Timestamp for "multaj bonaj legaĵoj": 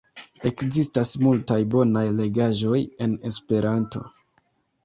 1.25-2.81